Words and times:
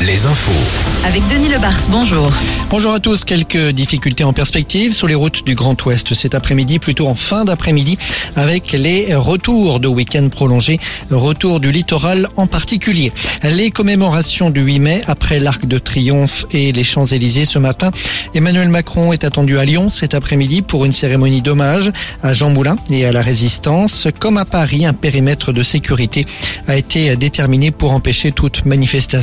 les 0.00 0.24
infos. 0.24 1.04
Avec 1.04 1.22
Denis 1.28 1.50
Lebars, 1.50 1.86
bonjour. 1.90 2.30
Bonjour 2.70 2.92
à 2.92 2.98
tous, 2.98 3.24
quelques 3.24 3.72
difficultés 3.72 4.24
en 4.24 4.32
perspective 4.32 4.94
sur 4.94 5.06
les 5.06 5.14
routes 5.14 5.44
du 5.44 5.54
Grand 5.54 5.84
Ouest 5.84 6.14
cet 6.14 6.34
après-midi, 6.34 6.78
plutôt 6.78 7.06
en 7.08 7.14
fin 7.14 7.44
d'après-midi, 7.44 7.98
avec 8.36 8.72
les 8.72 9.14
retours 9.14 9.80
de 9.80 9.88
week-end 9.88 10.26
prolongés, 10.30 10.78
retour 11.10 11.60
du 11.60 11.72
littoral 11.72 12.28
en 12.36 12.46
particulier. 12.46 13.12
Les 13.42 13.70
commémorations 13.70 14.48
du 14.48 14.62
8 14.62 14.80
mai 14.80 15.02
après 15.06 15.40
l'Arc 15.40 15.66
de 15.66 15.78
Triomphe 15.78 16.46
et 16.52 16.72
les 16.72 16.84
Champs-Élysées 16.84 17.44
ce 17.44 17.58
matin. 17.58 17.90
Emmanuel 18.32 18.70
Macron 18.70 19.12
est 19.12 19.24
attendu 19.24 19.58
à 19.58 19.66
Lyon 19.66 19.90
cet 19.90 20.14
après-midi 20.14 20.62
pour 20.62 20.86
une 20.86 20.92
cérémonie 20.92 21.42
d'hommage 21.42 21.92
à 22.22 22.32
Jean 22.32 22.48
Moulin 22.48 22.78
et 22.90 23.04
à 23.04 23.12
la 23.12 23.20
Résistance. 23.20 24.08
Comme 24.18 24.38
à 24.38 24.46
Paris, 24.46 24.86
un 24.86 24.94
périmètre 24.94 25.52
de 25.52 25.62
sécurité 25.62 26.24
a 26.66 26.76
été 26.76 27.14
déterminé 27.16 27.70
pour 27.70 27.92
empêcher 27.92 28.32
toute 28.32 28.64
manifestation. 28.64 29.17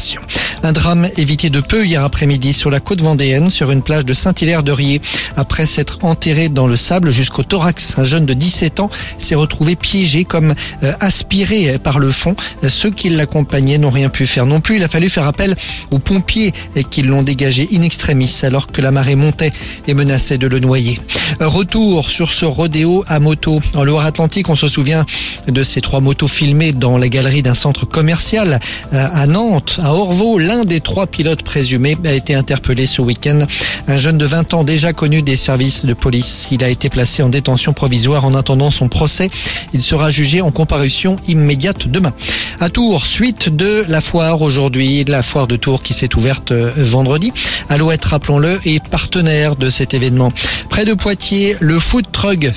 Un 0.63 0.72
drame 0.72 1.08
évité 1.17 1.49
de 1.49 1.62
peu 1.62 1.85
hier 1.85 2.04
après-midi 2.04 2.54
sur 2.54 2.70
la 2.70 2.80
côte 2.80 3.02
vendéenne, 3.02 3.49
sur 3.49 3.72
une 3.72 3.81
plage 3.81 4.05
de 4.05 4.13
Saint-Hilaire-de-Riez. 4.13 5.02
Après 5.35 5.66
s'être 5.66 5.99
enterré 6.04 6.49
dans 6.49 6.68
le 6.68 6.76
sable 6.76 7.12
jusqu'au 7.12 7.44
thorax, 7.44 7.95
un 7.98 8.04
jeune 8.04 8.26
de 8.26 8.34
17 8.34 8.80
ans 8.80 8.90
s'est 9.18 9.35
retrouvé 9.35 9.76
piégé 9.76 10.23
comme 10.23 10.55
euh, 10.84 10.94
aspiré 10.99 11.77
par 11.77 11.99
le 11.99 12.12
fond. 12.12 12.35
Ceux 12.68 12.90
qui 12.90 13.09
l'accompagnaient 13.09 13.77
n'ont 13.77 13.91
rien 13.91 14.09
pu 14.09 14.26
faire 14.26 14.45
non 14.45 14.59
plus. 14.59 14.77
Il 14.77 14.84
a 14.84 14.88
fallu 14.88 15.09
faire 15.09 15.27
appel 15.27 15.55
aux 15.91 15.99
pompiers 15.99 16.54
qui 16.90 17.04
l'ont 17.04 17.23
dégagé 17.23 17.68
in 17.73 17.82
extremis 17.82 18.41
alors 18.43 18.68
que 18.68 18.82
la 18.82 18.91
marée 18.91 19.16
montait 19.16 19.52
et 19.88 19.93
menaçait 19.93 20.38
de 20.38 20.48
le 20.48 20.59
noyer. 20.59 20.99
Retour 21.40 22.09
sur 22.09 22.32
ce 22.32 22.46
rodéo 22.46 23.04
à 23.07 23.20
moto. 23.20 23.62
En 23.76 23.84
Loire-Atlantique, 23.84 24.49
on 24.49 24.55
se 24.55 24.68
souvient 24.68 25.05
de 25.48 25.63
ces 25.63 25.82
trois 25.82 26.02
motos 26.02 26.27
filmées 26.27 26.71
dans 26.71 26.98
la 26.98 27.07
galerie 27.07 27.41
d'un 27.41 27.54
centre 27.54 27.85
commercial 27.85 28.59
euh, 28.93 29.07
à 29.12 29.27
Nantes, 29.27 29.80
à 29.86 29.94
Orvaux. 29.94 30.40
L'un 30.40 30.66
des 30.66 30.80
trois 30.80 31.05
pilotes 31.05 31.44
présumés 31.44 31.96
a 32.05 32.14
été 32.14 32.34
interpellé 32.34 32.88
ce 32.88 33.04
week-end. 33.04 33.40
Un 33.88 33.98
jeune 33.98 34.18
de 34.18 34.26
20 34.26 34.55
ans 34.55 34.64
déjà 34.64 34.94
connu 34.94 35.22
des 35.22 35.36
services 35.36 35.86
de 35.86 35.94
police. 35.94 36.48
Il 36.50 36.64
a 36.64 36.70
été 36.70 36.90
placé 36.90 37.22
en 37.22 37.30
détention 37.30 37.72
provisoire 37.72 38.26
en 38.26 38.34
attendant 38.34 38.72
son 38.72 38.90
procès. 38.90 39.30
Il 39.74 39.84
sera 39.84 40.10
jugé 40.10 40.42
en 40.42 40.50
comparution 40.50 41.20
immédiate 41.27 41.88
demain. 41.88 42.14
À 42.60 42.70
Tours, 42.70 43.06
suite 43.06 43.50
de 43.54 43.84
la 43.90 44.00
foire 44.00 44.42
aujourd'hui, 44.42 45.04
la 45.04 45.22
foire 45.22 45.46
de 45.46 45.58
Tours 45.58 45.84
qui 45.84 45.94
s'est 45.94 46.16
ouverte 46.16 46.52
euh, 46.52 46.72
vendredi. 46.78 47.34
Alouette, 47.70 48.06
rappelons-le, 48.06 48.60
est 48.66 48.82
partenaire 48.88 49.56
de 49.56 49.70
cet 49.70 49.94
événement. 49.94 50.32
Près 50.70 50.86
de 50.86 50.94
Poitiers, 50.94 51.58
le 51.60 51.80
Food 51.80 52.06
Truck, 52.12 52.52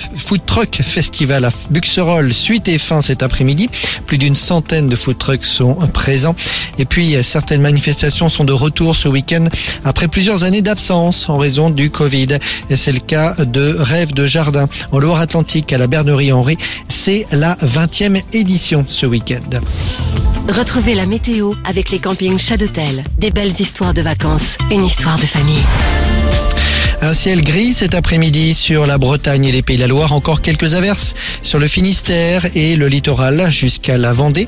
Festival 0.83 1.45
à 1.45 1.51
Buxerolles 1.71 2.33
suite 2.33 2.69
et 2.69 2.79
fin 2.79 3.03
cet 3.03 3.23
après-midi. 3.23 3.69
Plus 4.07 4.19
d'une 4.19 4.37
centaine 4.37 4.89
de 4.89 4.97
food 4.97 5.19
trucks 5.19 5.45
sont 5.45 5.75
présents. 5.93 6.35
Et 6.79 6.85
puis, 6.85 7.17
certaines 7.23 7.61
manifestations 7.61 8.29
sont 8.29 8.45
de 8.45 8.53
retour 8.53 8.97
ce 8.97 9.09
week-end 9.09 9.45
après 9.85 10.09
plusieurs 10.09 10.45
années 10.45 10.63
d'absence 10.63 11.29
en 11.29 11.39
raison 11.39 11.71
du 11.71 11.91
Covid. 11.91 12.39
Et 12.71 12.77
c'est 12.77 12.93
le 12.93 13.01
cas 13.01 13.35
de 13.45 13.77
Rêve 13.79 14.13
de 14.15 14.27
Jardin 14.27 14.69
en 14.93 14.99
Loire-Atlantique 14.99 15.73
à 15.73 15.79
la 15.79 15.87
Bernerie 15.87 16.33
Henri. 16.33 16.57
C'est 16.89 17.27
la 17.33 17.57
20e 17.57 18.23
édition 18.33 18.85
ce 18.89 19.07
week-end. 19.07 19.61
Retrouvez 20.49 20.95
la 20.95 21.07
météo 21.07 21.55
avec 21.65 21.91
les 21.91 21.99
campings 21.99 22.39
Chadotel. 22.39 23.05
Des 23.19 23.31
belles 23.31 23.61
histoires 23.61 23.95
de 23.95 24.03
vacances, 24.03 24.57
une 24.71 24.85
histoire 24.85 25.19
de 25.19 25.27
famille. 25.27 25.65
Un 27.01 27.15
ciel 27.15 27.45
gris 27.45 27.75
cet 27.75 27.95
après-midi 27.95 28.55
sur 28.55 28.85
la 28.85 28.99
Bretagne 28.99 29.45
et 29.45 29.53
les 29.53 29.63
Pays 29.63 29.77
de 29.77 29.83
la 29.83 29.87
Loire. 29.87 30.13
Encore 30.13 30.43
quelques 30.43 30.75
averses 30.75 31.15
sur 31.43 31.61
le 31.61 31.69
Finistère 31.69 32.45
et 32.57 32.75
le 32.75 32.89
littoral 32.89 33.53
jusqu'à 33.53 33.97
la 33.97 34.13
Vendée. 34.13 34.47